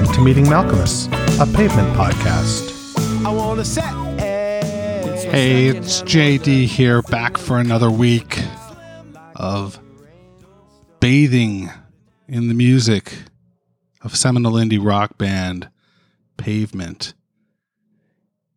welcome 0.00 0.14
to 0.14 0.24
Meeting 0.24 0.46
Malkmus, 0.46 1.08
a 1.42 1.56
pavement 1.56 1.94
podcast. 1.94 2.96
I 3.26 3.30
wanna 3.30 3.66
say 3.66 3.82
Hey, 5.28 5.66
it's 5.66 6.00
JD 6.02 6.64
here, 6.64 7.02
back 7.02 7.36
for 7.36 7.58
another 7.58 7.90
week 7.90 8.38
of 9.36 9.78
bathing 11.00 11.68
in 12.26 12.48
the 12.48 12.54
music 12.54 13.24
of 14.00 14.16
seminal 14.16 14.52
indie 14.52 14.82
rock 14.82 15.18
band 15.18 15.68
Pavement 16.38 17.12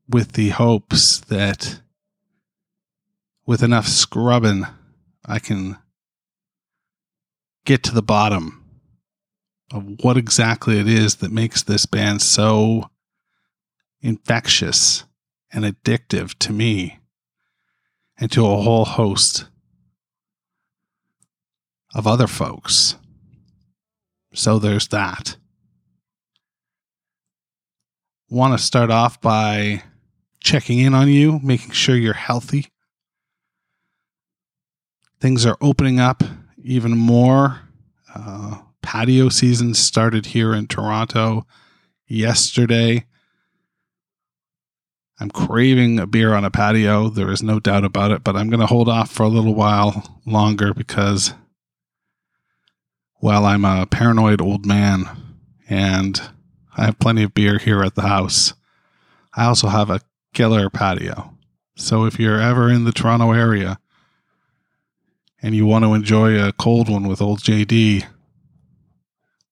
with 0.07 0.33
the 0.33 0.49
hopes 0.49 1.19
that 1.19 1.81
with 3.45 3.61
enough 3.61 3.87
scrubbing, 3.87 4.65
I 5.25 5.39
can 5.39 5.77
get 7.65 7.83
to 7.83 7.93
the 7.93 8.01
bottom 8.01 8.62
of 9.73 10.03
what 10.03 10.17
exactly 10.17 10.79
it 10.79 10.87
is 10.87 11.15
that 11.15 11.31
makes 11.31 11.63
this 11.63 11.87
band 11.87 12.21
so 12.21 12.89
infectious 14.01 15.03
and 15.51 15.65
addictive 15.65 16.37
to 16.37 16.53
me 16.53 16.99
and 18.17 18.31
to 18.31 18.45
a 18.45 18.61
whole 18.61 18.85
host 18.85 19.45
of 21.95 22.05
other 22.05 22.27
folks. 22.27 22.95
So 24.33 24.59
there's 24.59 24.87
that. 24.89 25.37
Want 28.29 28.57
to 28.57 28.63
start 28.63 28.91
off 28.91 29.19
by 29.21 29.83
checking 30.39 30.79
in 30.79 30.93
on 30.93 31.07
you, 31.07 31.39
making 31.43 31.71
sure 31.71 31.95
you're 31.95 32.13
healthy. 32.13 32.67
Things 35.19 35.45
are 35.45 35.57
opening 35.61 35.99
up 35.99 36.23
even 36.63 36.97
more. 36.97 37.61
Uh, 38.13 38.57
patio 38.83 39.29
season 39.29 39.73
started 39.73 40.27
here 40.27 40.53
in 40.53 40.67
Toronto 40.67 41.47
yesterday. 42.05 43.05
I'm 45.19 45.31
craving 45.31 45.99
a 45.99 46.05
beer 46.05 46.33
on 46.33 46.43
a 46.43 46.51
patio. 46.51 47.09
There 47.09 47.31
is 47.31 47.41
no 47.41 47.59
doubt 47.59 47.85
about 47.85 48.11
it, 48.11 48.23
but 48.23 48.35
I'm 48.35 48.49
going 48.49 48.59
to 48.59 48.67
hold 48.67 48.89
off 48.89 49.09
for 49.09 49.23
a 49.23 49.29
little 49.29 49.55
while 49.55 50.21
longer 50.25 50.73
because, 50.73 51.33
well, 53.21 53.45
I'm 53.45 53.65
a 53.65 53.87
paranoid 53.87 54.41
old 54.41 54.65
man 54.65 55.05
and 55.69 56.21
I 56.77 56.85
have 56.85 56.99
plenty 56.99 57.23
of 57.23 57.33
beer 57.33 57.57
here 57.57 57.83
at 57.83 57.95
the 57.95 58.01
house. 58.01 58.53
I 59.33 59.45
also 59.45 59.69
have 59.69 59.89
a 59.89 60.01
killer 60.33 60.69
patio. 60.69 61.33
So 61.75 62.05
if 62.05 62.19
you're 62.19 62.41
ever 62.41 62.69
in 62.69 62.83
the 62.83 62.91
Toronto 62.91 63.31
area 63.31 63.79
and 65.41 65.55
you 65.55 65.65
want 65.65 65.85
to 65.85 65.93
enjoy 65.93 66.39
a 66.39 66.51
cold 66.51 66.89
one 66.89 67.07
with 67.07 67.21
old 67.21 67.39
JD, 67.39 68.05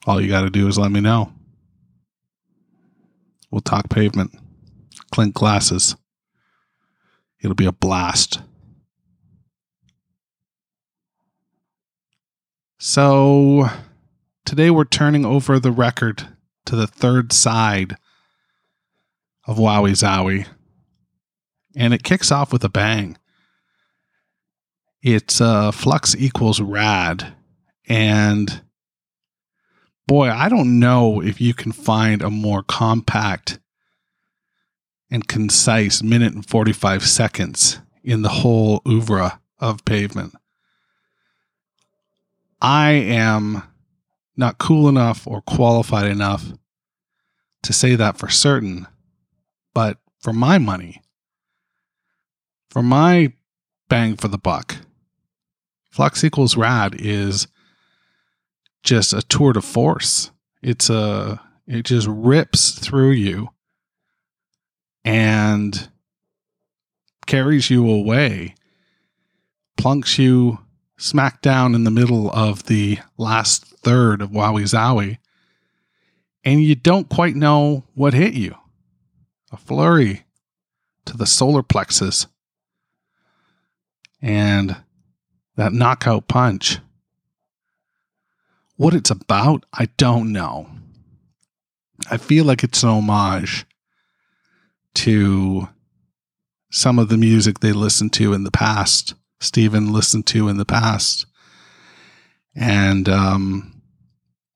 all 0.06 0.22
you 0.22 0.28
got 0.28 0.42
to 0.42 0.50
do 0.50 0.68
is 0.68 0.78
let 0.78 0.92
me 0.92 1.00
know. 1.00 1.32
We'll 3.52 3.62
talk 3.62 3.90
pavement, 3.90 4.32
clink 5.12 5.34
glasses. 5.34 5.96
It'll 7.42 7.56
be 7.56 7.66
a 7.66 7.72
blast. 7.72 8.42
So, 12.80 13.70
today 14.46 14.72
we're 14.72 14.86
turning 14.86 15.26
over 15.26 15.60
the 15.60 15.72
record 15.72 16.28
to 16.66 16.76
the 16.76 16.88
third 16.88 17.34
side 17.34 17.98
of 19.46 19.58
Wowee 19.58 19.92
Zowee. 19.92 20.48
And 21.76 21.94
it 21.94 22.04
kicks 22.04 22.32
off 22.32 22.52
with 22.52 22.64
a 22.64 22.70
bang. 22.70 23.18
It's 25.02 25.40
uh, 25.42 25.72
Flux 25.72 26.16
equals 26.16 26.60
rad. 26.60 27.34
And 27.88 28.62
boy, 30.12 30.30
I 30.30 30.50
don't 30.50 30.78
know 30.78 31.22
if 31.22 31.40
you 31.40 31.54
can 31.54 31.72
find 31.72 32.22
a 32.22 32.30
more 32.30 32.64
compact 32.64 33.60
and 35.10 35.26
concise 35.26 36.04
minute 36.04 36.34
and 36.34 36.46
45 36.46 37.08
seconds 37.08 37.80
in 38.04 38.22
the 38.22 38.28
whole 38.28 38.82
oeuvre 38.86 39.40
of 39.58 39.86
pavement. 39.86 40.34
I 42.62 42.92
am 42.92 43.64
not 44.36 44.58
cool 44.58 44.90
enough 44.90 45.26
or 45.26 45.44
qualified 45.44 46.08
enough 46.08 46.44
to 47.64 47.72
say 47.72 47.96
that 47.96 48.18
for 48.18 48.28
certain, 48.28 48.88
but 49.74 49.98
for 50.20 50.34
my 50.34 50.58
money, 50.58 51.02
for 52.70 52.84
my 52.84 53.32
bang 53.88 54.18
for 54.18 54.28
the 54.28 54.38
buck, 54.38 54.76
Flux 55.90 56.22
equals 56.26 56.58
rad 56.58 56.96
is 57.00 57.48
just 58.84 59.14
a 59.14 59.22
tour 59.22 59.54
de 59.54 59.62
force. 59.62 60.32
It's 60.62 60.90
a 60.90 61.42
it 61.68 61.84
just 61.84 62.08
rips 62.08 62.72
through 62.78 63.12
you 63.12 63.50
and 65.04 65.90
carries 67.26 67.70
you 67.70 67.90
away, 67.90 68.56
plunks 69.78 70.18
you 70.18 70.60
smack 70.98 71.42
down 71.42 71.74
in 71.74 71.84
the 71.84 71.92
middle 71.92 72.30
of 72.32 72.66
the 72.66 73.00
last 73.18 73.66
third 73.66 74.22
of 74.22 74.30
Wowee 74.30 74.64
Zowee, 74.64 75.18
and 76.44 76.62
you 76.64 76.76
don't 76.76 77.10
quite 77.10 77.36
know 77.36 77.84
what 77.96 78.14
hit 78.14 78.34
you. 78.34 78.56
A 79.52 79.58
flurry 79.58 80.26
to 81.06 81.18
the 81.18 81.26
solar 81.26 81.64
plexus 81.64 82.28
and 84.22 84.78
that 85.56 85.74
knockout 85.74 86.28
punch. 86.28 86.80
What 88.82 88.96
it's 88.96 89.12
about, 89.12 89.64
I 89.72 89.90
don't 89.98 90.32
know. 90.32 90.68
I 92.10 92.18
feel 92.18 92.46
like 92.46 92.64
it's 92.64 92.82
an 92.82 92.90
homage 92.90 93.64
to 94.96 95.70
some 96.72 96.98
of 96.98 97.08
the 97.08 97.18
music 97.18 97.60
they 97.60 97.74
listened 97.74 98.12
to 98.14 98.34
in 98.34 98.44
the 98.44 98.50
past, 98.50 99.14
Stephen 99.40 99.94
listened 99.94 100.26
to 100.26 100.48
in 100.48 100.58
the 100.58 100.66
past. 100.66 101.28
And 102.56 103.08
um, 103.08 103.84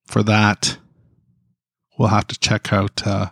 for 0.07 0.23
that, 0.23 0.79
we'll 1.99 2.07
have 2.07 2.25
to 2.25 2.39
check 2.39 2.73
out 2.73 3.05
uh, 3.05 3.29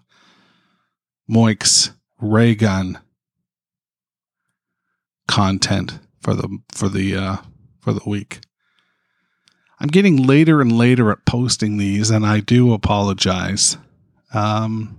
Moik's 1.27 1.89
ray 2.21 2.53
gun 2.53 2.99
content 5.27 5.97
for 6.21 6.35
the 6.35 6.59
for 6.71 6.87
the 6.87 7.15
uh, 7.15 7.37
for 7.81 7.93
the 7.93 8.07
week. 8.07 8.41
I'm 9.79 9.89
getting 9.89 10.25
later 10.25 10.61
and 10.61 10.71
later 10.71 11.11
at 11.11 11.25
posting 11.25 11.77
these, 11.77 12.09
and 12.09 12.25
I 12.25 12.39
do 12.39 12.73
apologize. 12.73 13.77
Um, 14.33 14.97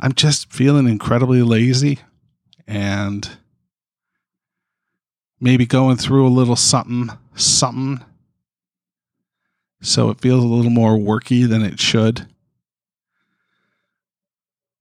I'm 0.00 0.12
just 0.12 0.52
feeling 0.52 0.88
incredibly 0.88 1.42
lazy 1.42 2.00
and 2.66 3.28
maybe 5.40 5.66
going 5.66 5.96
through 5.96 6.26
a 6.26 6.28
little 6.28 6.56
something, 6.56 7.16
something. 7.34 8.04
So 9.80 10.10
it 10.10 10.20
feels 10.20 10.42
a 10.42 10.48
little 10.48 10.70
more 10.70 10.96
worky 10.96 11.48
than 11.48 11.62
it 11.62 11.78
should. 11.78 12.26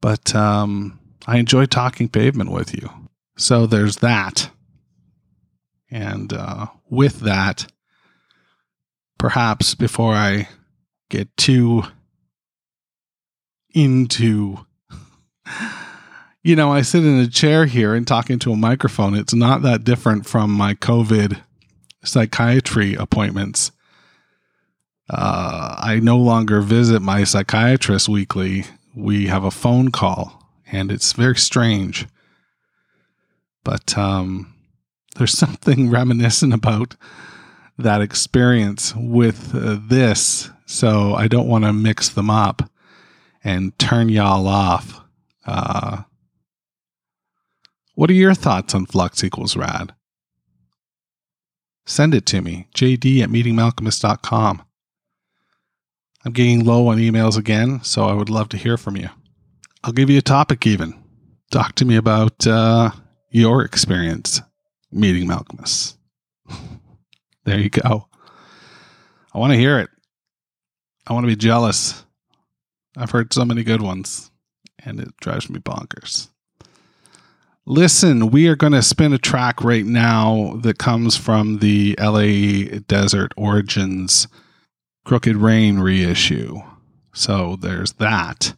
But 0.01 0.35
um, 0.35 0.99
I 1.27 1.37
enjoy 1.37 1.65
talking 1.65 2.09
pavement 2.09 2.51
with 2.51 2.73
you. 2.73 2.89
So 3.37 3.65
there's 3.65 3.97
that. 3.97 4.49
And 5.91 6.34
uh, 6.34 6.68
with 6.90 7.22
that, 7.22 7.68
perhaps 9.18 9.75
before 9.75 10.13
I 10.13 10.50
get 11.09 11.35
too 11.38 11.84
into, 13.73 14.66
you 16.44 16.55
know, 16.55 16.72
I 16.72 16.82
sit 16.82 17.05
in 17.05 17.20
a 17.20 17.28
chair 17.28 17.66
here 17.66 17.93
and 17.93 18.08
talk 18.08 18.29
into 18.29 18.52
a 18.52 18.58
microphone. 18.58 19.16
It's 19.16 19.34
not 19.34 19.61
that 19.61 19.84
different 19.84 20.26
from 20.26 20.52
my 20.52 20.73
COVID 20.76 21.41
psychiatry 22.03 22.96
appointments. 22.96 23.72
Uh, 25.09 25.76
I 25.78 25.99
no 26.02 26.17
longer 26.17 26.61
visit 26.61 27.02
my 27.02 27.23
psychiatrist 27.23 28.09
weekly. 28.09 28.66
We 28.96 29.28
have 29.28 29.43
a 29.43 29.52
phone 29.52 29.91
call, 29.91 30.49
and 30.72 30.91
it's 30.91 31.14
very 31.14 31.35
strange. 31.35 32.08
But 33.64 33.97
um, 33.97 34.54
there's 35.16 35.38
something 35.38 35.90
reminiscent 35.90 36.53
about 36.53 36.96
that 37.78 38.02
experience 38.02 38.94
with 38.96 39.53
uh, 39.53 39.78
this. 39.82 40.50
So 40.66 41.14
I 41.14 41.28
don't 41.28 41.47
want 41.47 41.66
to 41.66 41.73
mix 41.73 42.09
them 42.09 42.29
up 42.29 42.70
and 43.44 43.78
turn 43.78 44.09
y'all 44.09 44.47
off. 44.47 45.02
Uh, 45.46 46.03
what 47.94 48.09
are 48.09 48.14
your 48.14 48.34
thoughts 48.34 48.73
on 48.73 48.85
Flux 48.85 49.23
equals 49.23 49.56
rad? 49.56 49.94
Send 51.85 52.16
it 52.16 52.26
to 52.28 52.41
me, 52.41 52.67
jd 52.76 53.22
at 53.22 53.29
meetingmalkmus.com. 53.29 54.64
I'm 56.26 56.32
getting 56.32 56.66
low 56.66 56.88
on 56.88 56.97
emails 56.97 57.38
again, 57.38 57.84
so 57.84 58.06
I 58.06 58.14
would 58.14 58.32
love 58.32 58.50
to 58.50 58.58
hear 58.58 58.78
from 58.78 58.97
you. 58.97 59.09
I'll 59.84 59.94
give 59.94 60.09
you 60.09 60.17
a 60.17 60.23
topic 60.23 60.66
even. 60.66 61.00
Talk 61.52 61.76
to 61.76 61.85
me 61.85 61.96
about 61.96 62.47
uh, 62.47 62.90
your 63.29 63.64
experience 63.64 64.41
meeting 64.95 65.27
Malkmus. 65.27 65.95
there 67.43 67.59
you 67.59 67.69
go. 67.69 68.07
I 69.33 69.37
want 69.37 69.51
to 69.51 69.59
hear 69.59 69.79
it. 69.79 69.89
I 71.05 71.13
want 71.13 71.25
to 71.25 71.27
be 71.27 71.35
jealous. 71.35 72.05
I've 72.97 73.11
heard 73.11 73.33
so 73.33 73.43
many 73.43 73.63
good 73.63 73.81
ones, 73.81 74.31
and 74.83 74.99
it 74.99 75.15
drives 75.17 75.49
me 75.49 75.59
bonkers. 75.59 76.29
Listen, 77.67 78.29
we 78.29 78.47
are 78.47 78.55
going 78.55 78.73
to 78.73 78.81
spin 78.81 79.11
a 79.11 79.17
track 79.17 79.61
right 79.63 79.85
now 79.85 80.57
that 80.61 80.77
comes 80.77 81.17
from 81.17 81.59
the 81.59 81.95
LA 81.99 82.79
Desert 82.87 83.33
Origins 83.35 84.27
Crooked 85.03 85.35
Rain 85.35 85.79
reissue. 85.79 86.61
So 87.13 87.57
there's 87.59 87.93
that. 87.93 88.53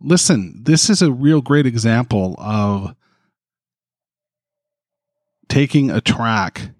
Listen, 0.00 0.62
this 0.62 0.88
is 0.88 1.02
a 1.02 1.12
real 1.12 1.42
great 1.42 1.66
example 1.66 2.34
of 2.38 2.94
taking 5.50 5.90
a 5.90 6.00
track, 6.00 6.70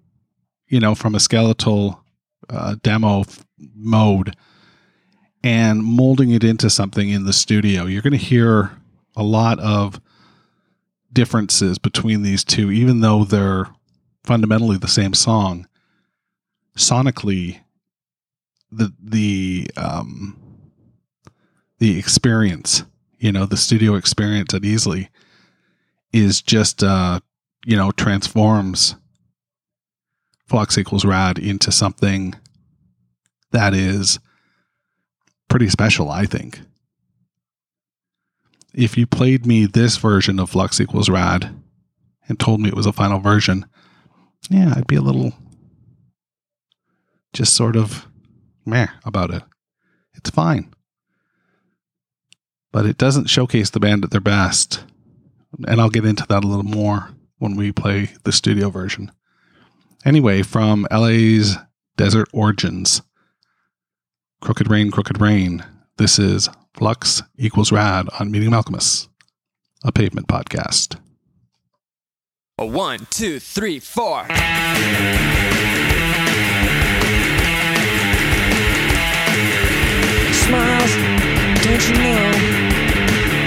you 0.67 0.79
know, 0.79 0.95
from 0.95 1.13
a 1.13 1.19
skeletal 1.19 2.03
uh, 2.49 2.75
demo 2.81 3.19
f- 3.19 3.45
mode 3.75 4.35
and 5.43 5.83
molding 5.83 6.31
it 6.31 6.43
into 6.43 6.69
something 6.69 7.09
in 7.09 7.25
the 7.25 7.33
studio. 7.33 7.85
You're 7.85 8.01
going 8.01 8.11
to 8.11 8.17
hear 8.17 8.71
a 9.15 9.23
lot 9.23 9.59
of 9.59 9.99
differences 11.13 11.77
between 11.77 12.23
these 12.23 12.43
two, 12.43 12.71
even 12.71 13.01
though 13.01 13.25
they're 13.25 13.67
fundamentally 14.23 14.77
the 14.77 14.87
same 14.87 15.13
song. 15.13 15.67
Sonically, 16.77 17.59
the 18.71 18.93
the 19.03 19.69
um, 19.75 20.37
the 21.79 21.99
experience, 21.99 22.85
you 23.19 23.31
know, 23.31 23.45
the 23.45 23.57
studio 23.57 23.95
experience 23.95 24.53
at 24.53 24.61
Easley 24.61 25.09
is 26.13 26.41
just 26.41 26.81
uh, 26.81 27.19
you 27.65 27.75
know, 27.75 27.91
transforms 27.91 28.95
Flux 30.47 30.77
equals 30.77 31.05
rad 31.05 31.39
into 31.39 31.71
something 31.71 32.35
that 33.51 33.73
is 33.73 34.19
pretty 35.47 35.69
special, 35.69 36.09
I 36.09 36.25
think 36.25 36.61
if 38.73 38.97
you 38.97 39.05
played 39.05 39.45
me 39.45 39.65
this 39.65 39.97
version 39.97 40.39
of 40.39 40.49
Flux 40.49 40.79
equals 40.79 41.09
rad 41.09 41.53
and 42.27 42.39
told 42.39 42.61
me 42.61 42.69
it 42.69 42.75
was 42.75 42.85
a 42.85 42.93
final 42.93 43.19
version, 43.19 43.65
yeah, 44.49 44.73
I'd 44.75 44.87
be 44.87 44.95
a 44.95 45.01
little 45.01 45.33
just 47.33 47.53
sort 47.53 47.75
of 47.75 48.07
meh 48.65 48.87
about 49.05 49.33
it. 49.33 49.43
It's 50.15 50.29
fine. 50.29 50.73
But 52.71 52.85
it 52.85 52.97
doesn't 52.97 53.29
showcase 53.29 53.69
the 53.69 53.79
band 53.79 54.05
at 54.05 54.11
their 54.11 54.21
best. 54.21 54.83
And 55.67 55.81
I'll 55.81 55.89
get 55.89 56.05
into 56.05 56.25
that 56.27 56.43
a 56.43 56.47
little 56.47 56.63
more 56.63 57.09
when 57.41 57.55
we 57.55 57.71
play 57.71 58.07
the 58.23 58.31
studio 58.31 58.69
version. 58.69 59.11
Anyway, 60.05 60.43
from 60.43 60.87
LA's 60.91 61.57
Desert 61.97 62.29
Origins, 62.31 63.01
Crooked 64.41 64.69
Rain, 64.69 64.91
Crooked 64.91 65.19
Rain, 65.19 65.65
this 65.97 66.19
is 66.19 66.49
Flux 66.75 67.23
equals 67.37 67.71
rad 67.71 68.07
on 68.19 68.29
Meeting 68.29 68.51
Malkmus, 68.51 69.07
a 69.83 69.91
pavement 69.91 70.27
podcast. 70.27 70.99
A 72.59 72.65
one, 72.65 73.07
two, 73.09 73.39
three, 73.39 73.79
four. 73.79 74.25
Smiles, 80.45 80.93
don't 81.63 81.89
you 81.89 81.95
know? 81.95 82.31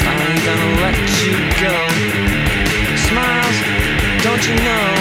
I 0.06 0.12
ain't 0.30 0.44
gonna 0.44 0.80
let 0.82 0.98
you 1.22 1.34
go. 1.62 1.93
You 4.46 4.54
know? 4.56 4.94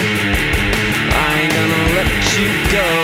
I 1.16 1.40
ain't 1.42 1.52
gonna 1.52 1.94
let 1.96 2.38
you 2.38 2.48
go. 2.72 3.03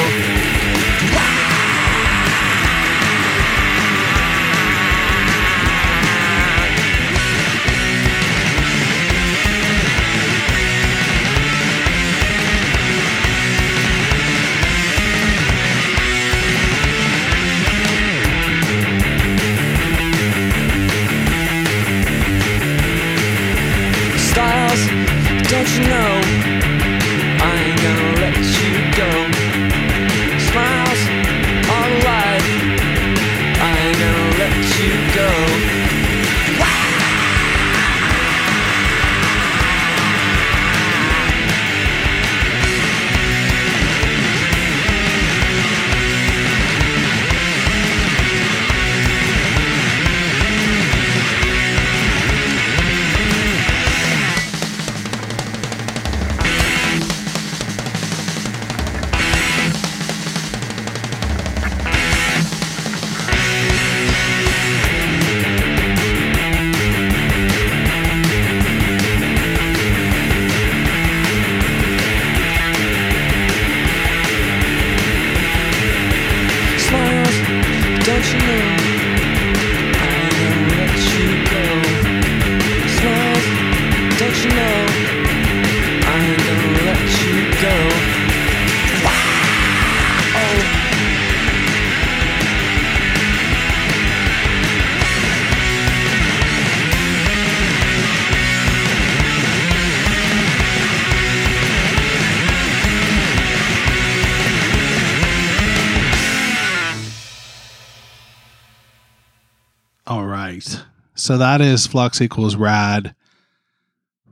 So 111.30 111.38
that 111.38 111.60
is 111.60 111.86
Flux 111.86 112.20
equals 112.20 112.56
rad, 112.56 113.14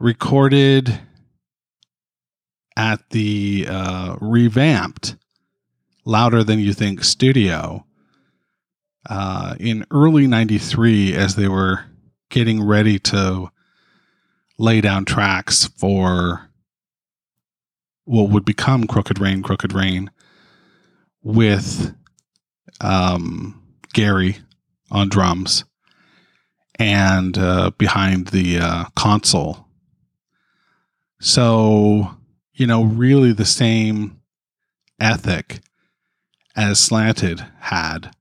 recorded 0.01 0.99
at 2.77 3.09
the 3.11 3.67
uh, 3.71 4.17
revamped 4.21 5.15
Louder 6.05 6.43
Than 6.43 6.59
You 6.59 6.73
Think 6.73 7.05
studio 7.05 7.87
uh, 9.09 9.55
in 9.61 9.87
early 9.93 10.27
93 10.27 11.15
as 11.15 11.37
they 11.37 11.47
were 11.47 11.85
getting 12.31 12.67
ready 12.67 12.99
to 12.99 13.53
lay 14.59 14.81
down 14.81 15.05
tracks 15.05 15.67
for 15.67 16.51
what 18.07 18.29
would 18.31 18.45
become 18.45 18.89
Crooked 18.89 19.21
Rain, 19.21 19.45
Crooked 19.45 19.73
Rain 19.73 20.11
with 21.23 21.95
um, 22.81 23.63
Gary 23.93 24.39
on 24.91 25.09
drums 25.09 25.65
and 26.79 27.37
uh, 27.37 27.71
behind 27.79 28.29
the 28.29 28.59
uh, 28.59 28.85
console. 28.95 29.67
So, 31.21 32.17
you 32.53 32.67
know, 32.67 32.85
really 32.85 33.33
the 33.33 33.45
same 33.45 34.21
ethic 35.01 35.61
as 36.57 36.79
Slanted 36.79 37.45
had. 37.61 38.15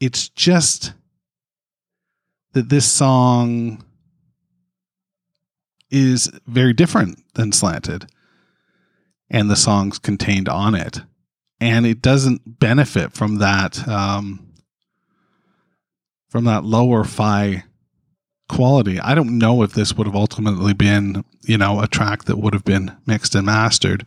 It's 0.00 0.28
just 0.28 0.92
that 2.52 2.68
this 2.68 2.90
song 2.90 3.84
is 5.90 6.30
very 6.46 6.72
different 6.72 7.22
than 7.34 7.52
Slanted 7.52 8.10
and 9.30 9.50
the 9.50 9.56
songs 9.56 9.98
contained 9.98 10.48
on 10.48 10.74
it 10.74 11.00
and 11.60 11.86
it 11.86 12.02
doesn't 12.02 12.58
benefit 12.58 13.12
from 13.12 13.36
that 13.36 13.86
um, 13.88 14.45
from 16.36 16.44
that 16.44 16.66
lower 16.66 17.02
fi 17.02 17.64
quality. 18.50 19.00
I 19.00 19.14
don't 19.14 19.38
know 19.38 19.62
if 19.62 19.72
this 19.72 19.94
would 19.94 20.06
have 20.06 20.14
ultimately 20.14 20.74
been, 20.74 21.24
you 21.44 21.56
know, 21.56 21.80
a 21.80 21.88
track 21.88 22.24
that 22.24 22.36
would 22.36 22.52
have 22.52 22.62
been 22.62 22.94
mixed 23.06 23.34
and 23.34 23.46
mastered. 23.46 24.06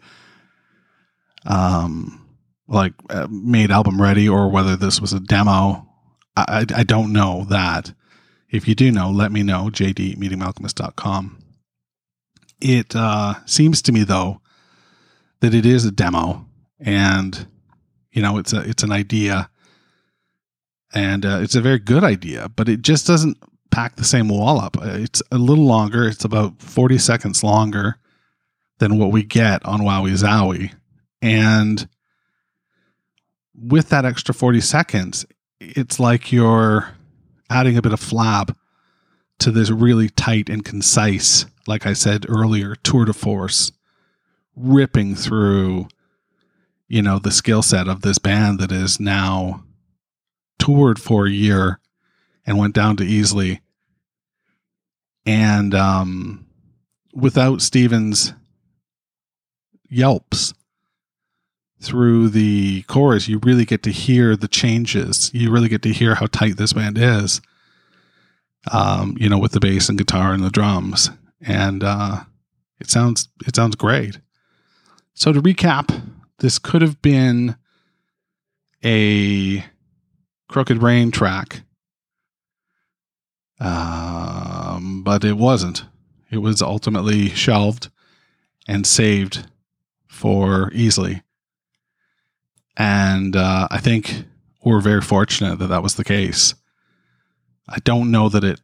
Um, 1.48 2.24
like 2.68 2.94
uh, 3.10 3.26
made 3.32 3.72
album 3.72 4.00
ready 4.00 4.30
or 4.30 4.48
whether 4.48 4.76
this 4.76 5.02
was 5.02 5.12
a 5.12 5.20
demo. 5.20 5.90
I, 6.38 6.44
I, 6.70 6.82
I 6.82 6.84
don't 6.84 7.12
know 7.12 7.48
that. 7.50 7.94
If 8.52 8.68
you 8.68 8.76
do 8.76 8.92
know, 8.92 9.10
let 9.10 9.32
me 9.32 9.42
know. 9.42 9.72
JD. 9.72 10.16
It 12.62 12.96
uh, 12.96 13.44
seems 13.48 13.82
to 13.82 13.92
me 13.92 14.04
though 14.04 14.40
that 15.40 15.56
it 15.56 15.66
is 15.66 15.84
a 15.84 15.92
demo, 15.92 16.46
and 16.80 17.48
you 18.12 18.22
know 18.22 18.38
it's 18.38 18.54
a 18.54 18.60
it's 18.70 18.84
an 18.84 18.92
idea, 18.92 19.49
and 20.94 21.26
uh, 21.26 21.40
it's 21.42 21.56
a 21.56 21.62
very 21.62 21.80
good 21.80 22.04
idea, 22.04 22.50
but 22.50 22.70
it 22.70 22.82
just 22.82 23.08
doesn't 23.08 23.38
pack 23.72 23.96
the 23.96 24.04
same 24.04 24.30
wall 24.30 24.60
up. 24.60 24.78
It's 24.82 25.22
a 25.32 25.38
little 25.38 25.66
longer. 25.66 26.08
It's 26.08 26.26
about 26.26 26.62
forty 26.62 26.98
seconds 26.98 27.44
longer 27.44 27.98
than 28.80 28.98
what 28.98 29.12
we 29.12 29.24
get 29.24 29.66
on 29.66 29.82
Wowee 29.82 30.18
Zowee, 30.18 30.74
and 31.22 31.88
with 33.54 33.90
that 33.90 34.06
extra 34.06 34.34
forty 34.34 34.62
seconds, 34.62 35.26
it's 35.60 36.00
like 36.00 36.32
you're 36.32 36.92
adding 37.50 37.78
a 37.78 37.82
bit 37.82 37.94
of 37.94 38.00
flab 38.00 38.56
to 39.40 39.52
this 39.52 39.70
really 39.70 40.10
tight 40.10 40.50
and 40.50 40.64
concise, 40.66 41.46
like 41.68 41.86
I 41.86 41.94
said 41.94 42.26
earlier, 42.30 42.76
tour 42.76 43.06
de 43.06 43.14
force, 43.14 43.72
ripping 44.56 45.16
through, 45.16 45.88
you 46.88 47.02
know, 47.02 47.20
the 47.20 47.32
skill 47.32 47.62
set 47.62 47.88
of 47.88 48.02
this 48.02 48.20
band 48.20 48.60
that 48.60 48.72
is 48.72 49.00
now 49.00 49.64
toured 50.70 51.00
for 51.00 51.26
a 51.26 51.32
year 51.32 51.80
and 52.46 52.58
went 52.58 52.76
down 52.76 52.98
to 52.98 53.04
Easley. 53.04 53.60
And 55.26 55.74
um, 55.76 56.48
without 57.14 57.62
Stevens' 57.62 58.34
yelps 59.90 60.54
through 61.82 62.30
the 62.30 62.84
chorus, 62.84 63.28
you 63.28 63.40
really 63.40 63.66
get 63.66 63.84
to 63.84 63.92
hear 63.92 64.36
the 64.36 64.48
changes. 64.48 65.32
You 65.34 65.52
really 65.52 65.70
get 65.70 65.82
to 65.84 65.94
hear 65.94 66.16
how 66.16 66.28
tight 66.28 66.58
this 66.58 66.74
band 66.74 66.98
is 66.98 67.42
um, 68.72 69.16
you 69.20 69.30
know, 69.30 69.38
with 69.38 69.52
the 69.52 69.60
bass 69.60 69.90
and 69.90 69.98
guitar 69.98 70.34
and 70.34 70.44
the 70.44 70.50
drums, 70.50 71.10
and 71.42 71.84
uh, 71.84 72.24
it 72.80 72.90
sounds 72.90 73.30
it 73.46 73.56
sounds 73.56 73.76
great. 73.76 74.20
So 75.14 75.34
to 75.34 75.42
recap, 75.42 76.02
this 76.40 76.60
could 76.60 76.82
have 76.82 77.02
been 77.02 77.56
a 78.84 79.66
Crooked 80.50 80.82
Rain 80.82 81.12
track, 81.12 81.62
um, 83.60 85.04
but 85.04 85.24
it 85.24 85.38
wasn't. 85.38 85.86
It 86.32 86.40
was 86.40 86.62
ultimately 86.62 87.30
shelved 87.30 87.90
and 88.68 88.86
saved 88.86 89.48
for 90.08 90.72
Easley, 90.72 91.22
and 92.76 93.36
uh, 93.36 93.68
I 93.72 93.80
think 93.80 94.26
we're 94.66 94.82
very 94.82 95.02
fortunate 95.02 95.60
that 95.60 95.68
that 95.68 95.84
was 95.84 95.96
the 95.96 96.04
case. 96.04 96.56
I 97.68 97.78
don't 97.84 98.12
know 98.12 98.28
that 98.30 98.44
it 98.44 98.60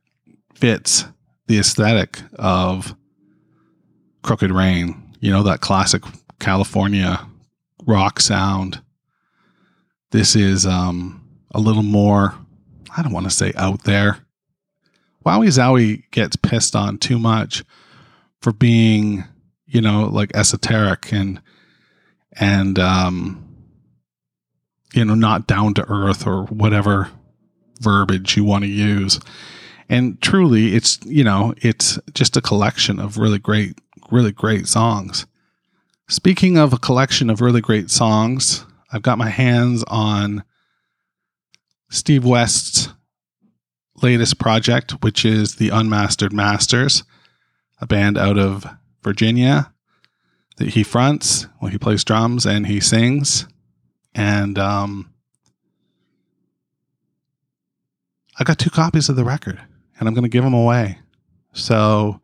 fits 0.56 1.06
the 1.48 1.60
aesthetic 1.60 2.20
of 2.34 2.96
Crooked 4.24 4.52
Rain. 4.52 5.14
You 5.20 5.32
know, 5.32 5.44
that 5.44 5.62
classic 5.62 6.04
California 6.40 7.28
rock 7.86 8.20
sound. 8.20 8.82
This 10.12 10.36
is 10.36 10.66
um, 10.66 11.25
a 11.56 11.60
little 11.60 11.84
more, 11.84 12.36
I 12.96 13.02
don't 13.02 13.14
want 13.14 13.26
to 13.28 13.32
say 13.32 13.54
out 13.56 13.86
there. 13.86 14.20
Wowee 15.26 15.48
Zowee 15.48 16.04
gets 16.12 16.36
pissed 16.36 16.76
on 16.76 16.98
too 16.98 17.18
much 17.18 17.64
for 18.42 18.52
being, 18.52 19.24
you 19.66 19.82
know, 19.82 20.10
like 20.12 20.36
esoteric 20.36 21.12
and, 21.14 21.42
and, 22.34 22.78
um, 22.78 23.42
you 24.94 25.06
know, 25.06 25.16
not 25.16 25.48
down 25.48 25.74
to 25.76 25.90
earth 25.90 26.28
or 26.28 26.44
whatever 26.44 27.10
verbiage 27.80 28.36
you 28.36 28.44
want 28.44 28.66
to 28.66 28.70
use. 28.70 29.20
And 29.88 30.22
truly, 30.22 30.76
it's, 30.76 31.00
you 31.06 31.24
know, 31.24 31.54
it's 31.58 31.98
just 32.14 32.36
a 32.36 32.42
collection 32.42 33.00
of 33.00 33.18
really 33.18 33.40
great, 33.40 33.80
really 34.12 34.34
great 34.34 34.68
songs. 34.68 35.26
Speaking 36.10 36.58
of 36.58 36.74
a 36.74 36.78
collection 36.78 37.30
of 37.30 37.40
really 37.40 37.62
great 37.62 37.90
songs, 37.90 38.66
I've 38.92 39.04
got 39.04 39.18
my 39.18 39.30
hands 39.30 39.84
on 39.88 40.44
Steve 41.90 42.26
West's 42.26 42.90
latest 44.02 44.40
project, 44.40 44.92
which 45.04 45.26
is 45.26 45.56
the 45.56 45.70
Unmastered 45.70 46.34
Masters, 46.34 47.04
a 47.80 47.88
band 47.88 48.18
out 48.18 48.38
of 48.38 48.66
Virginia 49.04 49.72
that 50.58 50.70
he 50.70 50.84
fronts. 50.84 51.48
Well, 51.62 51.72
he 51.72 51.78
plays 51.78 52.04
drums 52.04 52.46
and 52.46 52.68
he 52.68 52.80
sings. 52.80 53.48
And 54.14 54.58
um, 54.58 55.14
I 58.40 58.44
got 58.44 58.60
two 58.60 58.70
copies 58.70 59.10
of 59.10 59.16
the 59.16 59.26
record 59.26 59.62
and 60.00 60.08
I'm 60.08 60.14
going 60.14 60.24
to 60.24 60.30
give 60.30 60.44
them 60.44 60.54
away. 60.54 61.00
So 61.54 62.22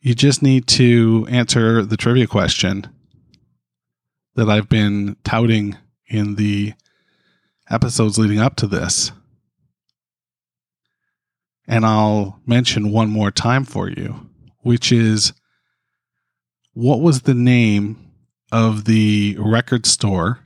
you 0.00 0.14
just 0.14 0.42
need 0.42 0.66
to 0.68 1.26
answer 1.30 1.84
the 1.84 1.96
trivia 1.96 2.26
question 2.26 2.88
that 4.34 4.48
I've 4.48 4.68
been 4.68 5.16
touting 5.24 5.76
in 6.06 6.36
the 6.36 6.72
episodes 7.70 8.18
leading 8.18 8.40
up 8.40 8.56
to 8.56 8.66
this. 8.66 9.12
And 11.66 11.86
I'll 11.86 12.40
mention 12.46 12.90
one 12.90 13.10
more 13.10 13.30
time 13.30 13.64
for 13.64 13.88
you, 13.88 14.28
which 14.62 14.90
is 14.90 15.32
what 16.72 17.00
was 17.00 17.22
the 17.22 17.34
name 17.34 18.12
of 18.50 18.84
the 18.84 19.36
record 19.38 19.86
store 19.86 20.40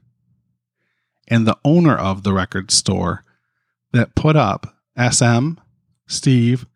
and 1.29 1.47
the 1.47 1.57
owner 1.65 1.97
of 1.97 2.23
the 2.23 2.33
record 2.33 2.71
store 2.71 3.25
that 3.93 4.15
put 4.15 4.37
up 4.37 4.77
SM, 4.99 5.53
Steve, 6.07 6.67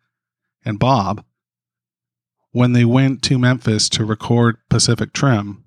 and 0.65 0.79
Bob 0.79 1.23
when 2.51 2.73
they 2.73 2.85
went 2.85 3.21
to 3.23 3.37
Memphis 3.37 3.89
to 3.89 4.03
record 4.03 4.57
Pacific 4.69 5.13
Trim. 5.13 5.63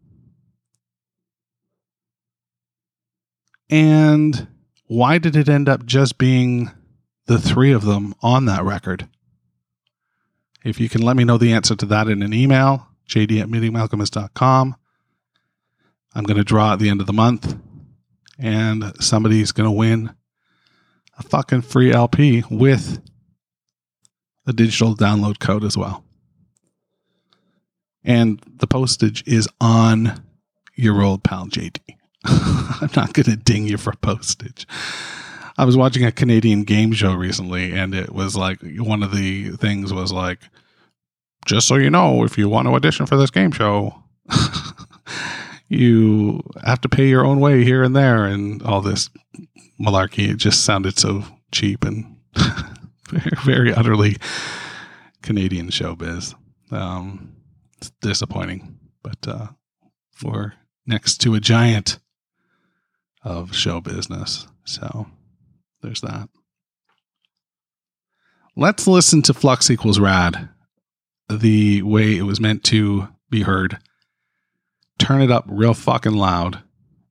And 3.71 4.49
why 4.93 5.17
did 5.17 5.35
it 5.35 5.49
end 5.49 5.71
up 5.71 5.87
just 5.87 6.19
being 6.19 6.71
the 7.25 7.39
three 7.39 7.73
of 7.73 7.87
them 7.87 8.15
on 8.21 8.45
that 8.45 8.63
record? 8.63 9.09
If 10.67 10.79
you 10.79 10.91
can 10.91 11.01
let 11.01 11.17
me 11.17 11.25
know 11.25 11.39
the 11.39 11.55
answer 11.55 11.75
to 11.77 11.87
that 11.87 12.09
in 12.09 12.23
an 12.23 12.35
email, 12.35 12.89
jd 13.09 13.41
at 13.41 13.49
meetingmalkmus.com. 13.49 14.77
I'm 16.15 16.25
going 16.25 16.37
to 16.37 16.45
draw 16.45 16.75
at 16.75 16.79
the 16.79 16.91
end 16.91 17.01
of 17.01 17.07
the 17.07 17.15
month, 17.15 17.57
and 18.39 18.93
somebody's 19.01 19.51
going 19.51 19.67
to 19.67 19.71
win 19.71 20.15
a 21.19 21.23
fucking 21.23 21.63
free 21.63 21.91
LP 21.91 22.45
with 22.51 23.01
a 24.47 24.53
digital 24.53 24.95
download 24.95 25.39
code 25.39 25.65
as 25.65 25.75
well. 25.75 26.05
And 28.05 28.43
the 28.57 28.67
postage 28.67 29.27
is 29.27 29.49
on 29.59 30.23
your 30.75 31.01
old 31.01 31.25
pal 31.25 31.47
JD. 31.47 31.81
I'm 32.25 32.91
not 32.97 33.13
going 33.13 33.25
to 33.27 33.37
ding 33.37 33.67
you 33.67 33.77
for 33.77 33.93
postage. 33.95 34.67
I 35.59 35.65
was 35.65 35.77
watching 35.77 36.05
a 36.05 36.13
Canadian 36.13 36.65
game 36.65 36.93
show 36.93 37.15
recently, 37.15 37.73
and 37.73 37.95
it 37.95 38.13
was 38.15 38.37
like 38.37 38.59
one 38.77 39.03
of 39.03 39.15
the 39.15 39.51
things 39.51 39.93
was 39.93 40.13
like, 40.13 40.41
just 41.47 41.67
so 41.67 41.75
you 41.75 41.91
know, 41.91 42.25
if 42.25 42.39
you 42.39 42.49
want 42.49 42.69
to 42.69 42.75
audition 42.75 43.07
for 43.07 43.17
this 43.17 43.31
game 43.31 43.51
show, 43.51 44.03
you 45.69 46.43
have 46.65 46.81
to 46.83 46.89
pay 46.89 47.09
your 47.09 47.25
own 47.25 47.41
way 47.41 47.65
here 47.65 47.83
and 47.83 47.95
there, 47.95 48.25
and 48.25 48.63
all 48.63 48.81
this 48.81 49.11
malarkey. 49.81 50.31
It 50.31 50.37
just 50.37 50.65
sounded 50.65 50.99
so 50.99 51.25
cheap 51.51 51.85
and 51.85 52.17
very, 53.09 53.31
very 53.45 53.75
utterly 53.75 54.17
Canadian 55.23 55.69
showbiz. 55.69 56.35
Um, 56.71 57.37
it's 57.79 57.91
disappointing, 58.01 58.79
but 59.03 59.27
uh, 59.27 59.49
we're 60.23 60.55
next 60.87 61.19
to 61.19 61.35
a 61.35 61.41
giant 61.41 61.99
of 63.25 63.55
show 63.55 63.81
business. 63.81 64.47
So 64.65 65.07
there's 65.83 66.01
that. 66.01 66.29
Let's 68.57 68.87
listen 68.87 69.23
to 69.23 69.35
Flux 69.35 69.71
equals 69.71 69.99
rad 69.99 70.51
the 71.31 71.83
way 71.83 72.17
it 72.17 72.23
was 72.23 72.41
meant 72.41 72.65
to 72.65 73.09
be 73.31 73.43
heard. 73.43 73.79
Turn 74.99 75.23
it 75.23 75.31
up 75.31 75.45
real 75.49 75.75
fucking 75.75 76.15
loud 76.15 76.63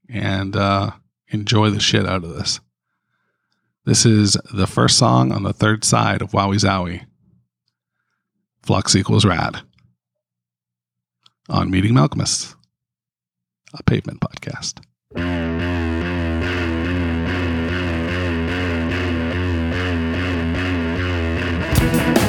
and 0.07 0.55
uh, 0.55 0.91
enjoy 1.29 1.69
the 1.69 1.79
shit 1.79 2.05
out 2.05 2.23
of 2.23 2.35
this. 2.35 2.59
This 3.85 4.05
is 4.05 4.37
the 4.53 4.67
first 4.67 4.97
song 4.97 5.31
on 5.31 5.43
the 5.43 5.53
third 5.53 5.83
side 5.83 6.21
of 6.21 6.31
Wowee 6.31 6.59
Zowee. 6.59 7.05
Flux 8.61 8.95
equals 8.95 9.25
rad. 9.25 9.61
On 11.49 11.71
Meeting 11.71 11.93
Malkmus, 11.93 12.55
a 13.73 13.83
pavement 13.83 14.21
podcast. 14.21 14.79
Don't 21.91 22.07
you 22.07 22.20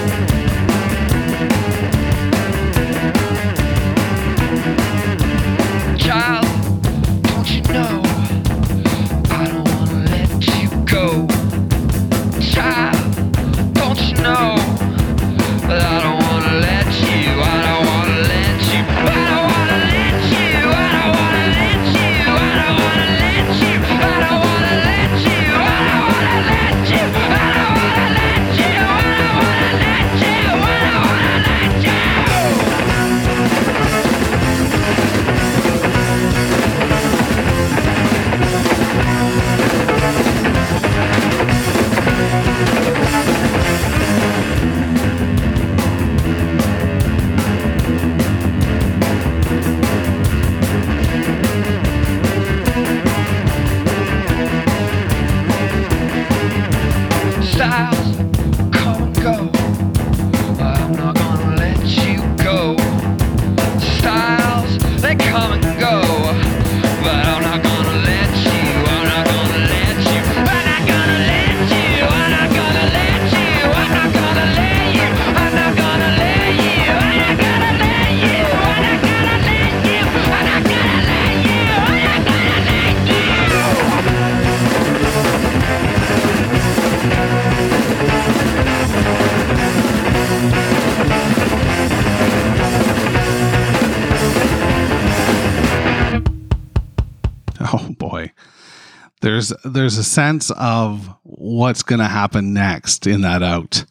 there's 99.23 99.52
there's 99.64 99.97
a 99.99 100.05
sense 100.05 100.50
of 100.50 101.09
what's 101.23 101.83
going 101.83 102.00
to 102.00 102.09
happen 102.09 102.52
next 102.52 103.07
in 103.07 103.23
that 103.23 103.43
out. 103.43 103.85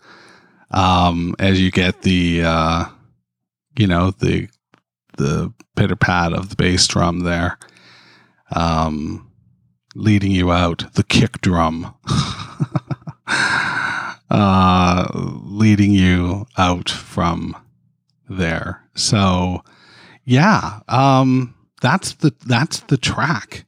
Um, 0.70 1.36
as 1.40 1.60
you 1.60 1.72
get 1.72 2.04
the 2.04 2.44
uh, 2.46 2.86
you 3.78 3.88
know 3.88 4.12
the 4.12 4.50
the 5.18 5.54
pitter 5.76 5.96
pat 5.96 6.34
of 6.34 6.50
the 6.50 6.56
bass 6.56 6.88
drum 6.88 7.22
there 7.22 7.58
um, 8.52 9.32
leading 9.96 10.32
you 10.32 10.52
out 10.52 10.94
the 10.94 11.04
kick 11.04 11.42
drum 11.42 11.94
uh, 14.30 15.08
leading 15.14 15.92
you 15.92 16.46
out 16.58 16.90
from 16.90 17.56
there. 18.30 18.84
So 18.96 19.64
yeah 20.26 20.82
um, 20.88 21.56
that's 21.82 22.14
the 22.16 22.34
that's 22.46 22.82
the 22.82 22.98
track 22.98 23.66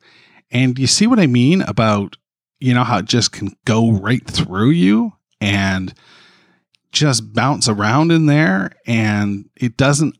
and 0.54 0.80
you 0.80 0.88
see 0.88 1.08
what 1.08 1.20
I 1.20 1.28
mean 1.28 1.62
about, 1.64 2.16
you 2.60 2.74
know, 2.74 2.86
how 2.86 3.00
it 3.00 3.06
just 3.06 3.34
can 3.34 3.56
go 3.66 3.92
right 3.92 4.26
through 4.26 4.70
you 4.70 5.14
and 5.42 5.94
just 6.92 7.34
bounce 7.34 7.68
around 7.68 8.12
in 8.12 8.28
there 8.28 8.72
and 8.86 9.50
it 9.56 9.76
doesn't 9.76 10.16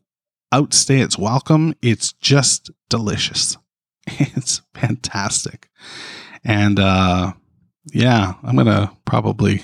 outstay 0.52 1.00
its 1.00 1.16
welcome. 1.16 1.74
It's 1.80 2.12
just 2.12 2.70
delicious. 2.88 3.56
It's 4.06 4.60
fantastic. 4.74 5.70
And 6.44 6.78
uh 6.78 7.32
yeah, 7.92 8.34
I'm 8.42 8.56
going 8.56 8.66
to 8.66 8.90
probably 9.04 9.62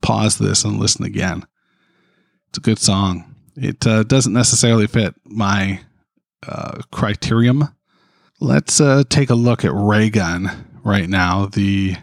pause 0.00 0.38
this 0.38 0.64
and 0.64 0.78
listen 0.78 1.04
again. 1.04 1.46
It's 2.48 2.58
a 2.58 2.62
good 2.62 2.78
song. 2.78 3.34
It 3.56 3.86
uh, 3.86 4.04
doesn't 4.04 4.32
necessarily 4.32 4.86
fit 4.86 5.14
my 5.24 5.80
uh, 6.46 6.82
criterion 6.92 7.68
Let's 8.42 8.80
uh, 8.80 9.02
take 9.06 9.28
a 9.28 9.34
look 9.34 9.66
at 9.66 9.74
Raygun 9.74 10.50
right 10.82 11.08
now, 11.08 11.44
the 11.44 11.96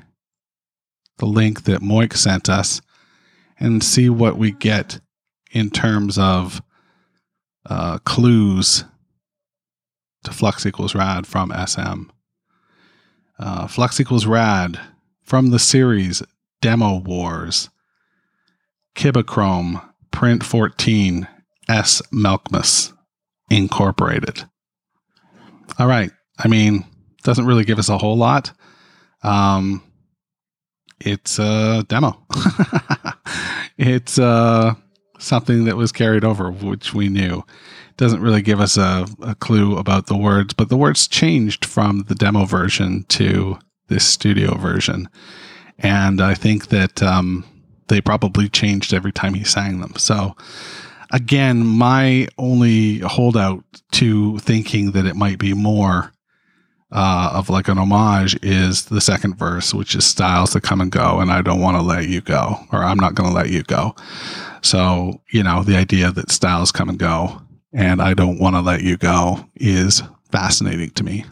the 1.17 1.26
link 1.26 1.63
that 1.63 1.82
Moik 1.82 2.13
sent 2.13 2.47
us, 2.47 2.80
and 3.60 3.84
see 3.84 4.08
what 4.08 4.38
we 4.38 4.52
get 4.52 5.00
in 5.52 5.71
terms 5.71 6.19
of 6.19 6.62
uh, 7.65 7.97
clues 8.06 8.86
to 10.26 10.32
Flux 10.32 10.63
equals 10.67 10.93
rad 10.93 11.26
from 11.26 11.52
SM. 11.52 12.04
Uh, 13.39 13.65
Flux 13.65 14.00
equals 14.00 14.28
rad 14.28 14.80
from 15.23 15.50
the 15.50 15.58
series 15.58 16.21
Demo 16.62 17.00
Wars, 17.00 17.71
Cibachrome, 18.95 19.84
Print 20.12 20.43
14, 20.43 21.28
S. 21.67 22.04
Malkmus 22.13 22.93
Incorporated. 23.50 24.47
All 25.80 25.88
right, 25.88 26.12
I 26.38 26.47
mean, 26.47 26.86
doesn't 27.23 27.45
really 27.45 27.65
give 27.65 27.80
us 27.80 27.89
a 27.89 27.97
whole 27.97 28.17
lot. 28.17 28.52
Um, 29.23 29.84
it's 31.00 31.39
a 31.39 31.84
demo. 31.88 32.17
it's 33.78 34.17
uh, 34.17 34.73
something 35.19 35.65
that 35.65 35.78
was 35.78 35.91
carried 35.91 36.23
over, 36.23 36.52
which 36.52 36.93
we 36.93 37.10
knew. 37.10 37.43
Doesn't 37.97 38.21
really 38.21 38.41
give 38.41 38.60
us 38.60 38.78
a, 38.78 39.08
a 39.21 39.36
clue 39.36 39.78
about 39.78 40.08
the 40.08 40.17
words, 40.17 40.54
but 40.54 40.69
the 40.69 40.78
words 40.78 41.08
changed 41.08 41.65
from 41.65 42.06
the 42.08 42.15
demo 42.15 42.45
version 42.45 43.04
to 43.10 43.58
this 43.88 44.06
studio 44.06 44.56
version. 44.56 45.10
And 45.80 46.21
I 46.21 46.34
think 46.34 46.67
that 46.67 47.02
um, 47.02 47.43
they 47.88 48.02
probably 48.02 48.50
changed 48.50 48.93
every 48.93 49.12
time 49.12 49.34
he 49.34 49.43
sang 49.43 49.80
them. 49.80 49.93
So, 49.97 50.36
again, 51.12 51.65
my 51.65 52.28
only 52.38 53.00
holdout 53.00 53.63
to 53.93 54.39
thinking 54.39 54.91
that 54.91 55.06
it 55.06 55.15
might 55.15 55.39
be 55.39 55.54
more 55.54 56.12
uh, 56.91 57.32
of 57.34 57.50
like 57.50 57.67
an 57.67 57.78
homage 57.78 58.38
is 58.41 58.86
the 58.86 59.02
second 59.02 59.38
verse, 59.38 59.73
which 59.73 59.95
is 59.95 60.06
styles 60.06 60.54
that 60.54 60.62
come 60.62 60.82
and 60.82 60.91
go, 60.91 61.19
and 61.19 61.32
I 61.32 61.41
don't 61.41 61.62
want 61.62 61.78
to 61.78 61.84
let 61.84 62.08
you 62.08 62.21
go, 62.21 62.56
or 62.71 62.84
I'm 62.84 62.97
not 62.97 63.15
going 63.15 63.30
to 63.30 63.36
let 63.36 63.50
you 63.50 63.63
go. 63.63 63.95
So, 64.62 65.21
you 65.32 65.43
know, 65.43 65.63
the 65.63 65.76
idea 65.76 66.12
that 66.12 66.32
styles 66.32 66.71
come 66.71 66.89
and 66.89 66.97
go 66.97 67.41
and 67.73 68.02
I 68.02 68.13
don't 68.13 68.39
want 68.39 68.56
to 68.56 68.62
let 68.62 68.82
you 68.82 68.97
go 68.97 69.45
is 69.56 70.02
fascinating 70.32 70.89
to 70.91 71.04
me. 71.04 71.26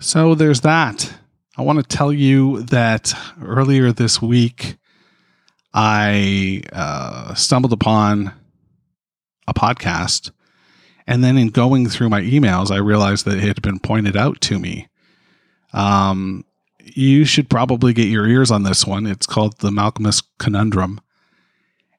So 0.00 0.34
there's 0.34 0.62
that. 0.62 1.12
I 1.56 1.62
want 1.62 1.78
to 1.78 1.96
tell 1.96 2.12
you 2.12 2.62
that 2.64 3.14
earlier 3.42 3.92
this 3.92 4.20
week, 4.20 4.76
I 5.74 6.62
uh, 6.72 7.34
stumbled 7.34 7.72
upon 7.72 8.32
a 9.46 9.54
podcast. 9.54 10.30
And 11.06 11.22
then 11.22 11.36
in 11.36 11.48
going 11.48 11.88
through 11.88 12.08
my 12.08 12.20
emails, 12.22 12.70
I 12.70 12.78
realized 12.78 13.24
that 13.26 13.38
it 13.38 13.44
had 13.44 13.62
been 13.62 13.78
pointed 13.78 14.16
out 14.16 14.40
to 14.42 14.58
me 14.58 14.88
um, 15.72 16.44
you 16.84 17.24
should 17.24 17.48
probably 17.48 17.92
get 17.92 18.08
your 18.08 18.26
ears 18.26 18.50
on 18.50 18.62
this 18.62 18.86
one. 18.86 19.06
It's 19.06 19.26
called 19.26 19.58
the 19.58 19.70
Malkmus 19.70 20.22
Conundrum, 20.38 21.00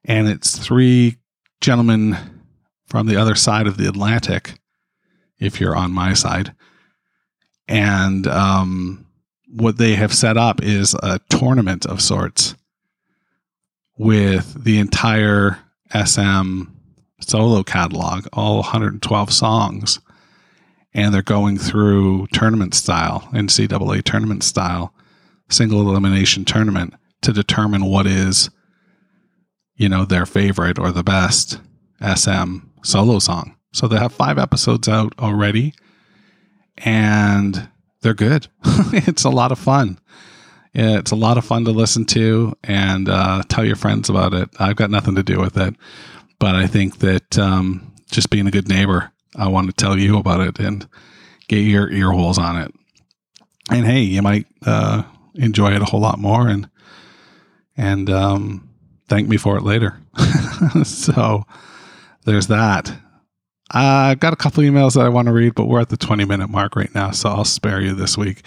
and 0.06 0.28
it's 0.28 0.58
three 0.58 1.18
gentlemen 1.62 2.18
from 2.88 3.08
the 3.08 3.16
other 3.16 3.36
side 3.36 3.68
of 3.68 3.78
the 3.78 3.88
Atlantic, 3.88 4.60
if 5.40 5.60
you're 5.60 5.76
on 5.76 5.92
my 5.92 6.14
side. 6.14 6.54
And 7.68 8.28
um, 8.28 9.06
what 9.48 9.78
they 9.78 9.96
have 9.96 10.14
set 10.14 10.38
up 10.38 10.62
is 10.62 10.94
a 11.02 11.20
tournament 11.30 11.86
of 11.86 12.02
sorts 12.02 12.56
with 13.98 14.64
the 14.64 14.80
entire 14.80 15.60
SM 15.92 16.64
solo 17.22 17.64
catalog, 17.64 18.28
all 18.34 18.58
112 18.58 19.32
songs 19.32 20.00
and 20.94 21.14
they're 21.14 21.22
going 21.22 21.58
through 21.58 22.28
tournament 22.28 22.74
style, 22.74 23.28
NCAA 23.34 24.04
tournament 24.04 24.44
style, 24.44 24.94
single 25.50 25.82
elimination 25.82 26.46
tournament 26.46 26.94
to 27.22 27.34
determine 27.34 27.86
what 27.86 28.06
is, 28.06 28.50
you 29.76 29.90
know, 29.90 30.06
their 30.06 30.26
favorite 30.26 30.78
or 30.78 30.92
the 30.92 31.04
best 31.04 31.60
SM 32.02 32.58
solo 32.84 33.20
song. 33.20 33.56
So 33.72 33.88
they 33.88 33.98
have 33.98 34.14
five 34.14 34.38
episodes 34.38 34.88
out 34.88 35.14
already, 35.18 35.74
and 36.78 37.70
they're 38.02 38.14
good. 38.14 38.48
it's 38.94 39.24
a 39.24 39.30
lot 39.30 39.52
of 39.52 39.58
fun. 39.58 40.00
It's 40.76 41.12
a 41.12 41.16
lot 41.16 41.38
of 41.38 41.46
fun 41.46 41.66
to 41.66 41.72
listen 41.72 42.06
to 42.06 42.56
and 42.64 43.08
uh, 43.08 43.44
tell 43.48 43.66
your 43.66 43.76
friends 43.76 44.10
about 44.10 44.34
it. 44.34 44.50
I've 44.60 44.76
got 44.76 44.90
nothing 44.90 45.16
to 45.16 45.24
do 45.24 45.40
with 45.40 45.58
it, 45.58 45.76
but 46.40 46.56
I 46.56 46.68
think 46.68 47.00
that 47.00 47.38
um, 47.38 47.94
just 48.12 48.30
being 48.30 48.48
a 48.48 48.52
good 48.52 48.68
neighbor 48.68 49.13
I 49.36 49.48
want 49.48 49.68
to 49.68 49.74
tell 49.74 49.98
you 49.98 50.18
about 50.18 50.42
it 50.42 50.60
and 50.60 50.88
get 51.48 51.60
your 51.60 51.90
ear 51.92 52.12
holes 52.12 52.38
on 52.38 52.58
it. 52.58 52.74
And 53.72 53.86
hey, 53.86 54.02
you 54.02 54.22
might 54.22 54.48
uh, 54.66 55.04
enjoy 55.36 55.74
it 55.74 55.82
a 55.82 55.86
whole 55.86 56.02
lot 56.02 56.20
more 56.20 56.48
and 56.48 56.70
and 57.76 58.10
um, 58.10 58.70
thank 59.08 59.28
me 59.28 59.38
for 59.38 59.58
it 59.58 59.64
later. 59.64 60.00
so 60.84 61.44
there's 62.26 62.48
that. 62.48 62.94
I've 63.72 64.20
got 64.20 64.34
a 64.34 64.36
couple 64.36 64.64
emails 64.64 64.94
that 64.94 65.06
I 65.06 65.10
want 65.10 65.28
to 65.28 65.32
read, 65.32 65.56
but 65.56 65.66
we're 65.66 65.82
at 65.82 65.90
the 65.90 65.98
20 65.98 66.26
minute 66.26 66.50
mark 66.50 66.76
right 66.76 66.94
now, 66.94 67.10
so 67.12 67.30
I'll 67.30 67.46
spare 67.46 67.82
you 67.82 67.96
this 67.96 68.18
week. 68.18 68.46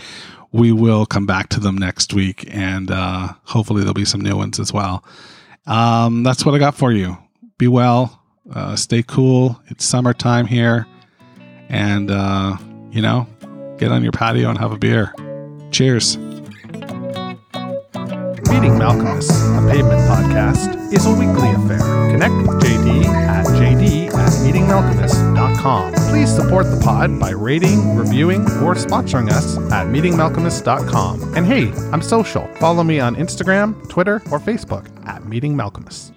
We 0.52 0.70
will 0.70 1.06
come 1.06 1.26
back 1.26 1.48
to 1.50 1.60
them 1.60 1.76
next 1.76 2.14
week, 2.14 2.46
and 2.48 2.90
uh, 2.90 3.32
hopefully 3.42 3.80
there'll 3.80 3.94
be 3.94 4.04
some 4.04 4.20
new 4.20 4.36
ones 4.36 4.60
as 4.60 4.72
well. 4.72 5.04
Um, 5.66 6.22
that's 6.22 6.46
what 6.46 6.54
I 6.54 6.58
got 6.58 6.76
for 6.76 6.92
you. 6.92 7.18
Be 7.58 7.66
well 7.66 8.22
uh, 8.52 8.76
stay 8.76 9.02
cool. 9.02 9.60
It's 9.66 9.84
summertime 9.84 10.46
here. 10.46 10.86
And, 11.68 12.10
uh, 12.10 12.56
you 12.90 13.02
know, 13.02 13.26
get 13.78 13.90
on 13.92 14.02
your 14.02 14.12
patio 14.12 14.48
and 14.48 14.58
have 14.58 14.72
a 14.72 14.78
beer. 14.78 15.12
Cheers. 15.70 16.16
Meeting 18.48 18.78
Malkmus, 18.78 19.28
a 19.28 19.70
pavement 19.70 20.00
podcast, 20.08 20.92
is 20.92 21.04
a 21.04 21.10
weekly 21.10 21.50
affair. 21.50 21.78
Connect 22.10 22.34
with 22.46 22.62
JD 22.62 23.04
at 23.04 23.44
jd 23.46 24.06
at 24.06 24.32
meetingmalkmus.com. 24.44 25.92
Please 26.08 26.34
support 26.34 26.64
the 26.70 26.80
pod 26.82 27.18
by 27.18 27.30
rating, 27.30 27.96
reviewing, 27.96 28.42
or 28.62 28.74
sponsoring 28.74 29.30
us 29.30 29.58
at 29.72 29.88
meetingmalkmus.com. 29.88 31.34
And 31.36 31.44
hey, 31.44 31.72
I'm 31.92 32.00
social. 32.00 32.46
Follow 32.56 32.84
me 32.84 33.00
on 33.00 33.16
Instagram, 33.16 33.88
Twitter, 33.88 34.22
or 34.30 34.38
Facebook 34.38 34.88
at 35.06 35.26
Meeting 35.26 35.54
Malkmus. 35.54 36.12